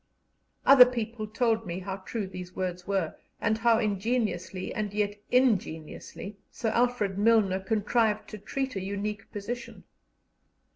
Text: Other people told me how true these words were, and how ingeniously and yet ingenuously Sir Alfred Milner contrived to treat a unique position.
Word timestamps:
Other 0.65 0.87
people 0.87 1.27
told 1.27 1.67
me 1.67 1.77
how 1.81 1.97
true 1.97 2.25
these 2.25 2.55
words 2.55 2.87
were, 2.87 3.13
and 3.39 3.59
how 3.59 3.77
ingeniously 3.77 4.73
and 4.73 4.91
yet 4.95 5.15
ingenuously 5.29 6.39
Sir 6.49 6.69
Alfred 6.69 7.19
Milner 7.19 7.59
contrived 7.59 8.27
to 8.29 8.39
treat 8.39 8.75
a 8.75 8.81
unique 8.81 9.31
position. 9.31 9.83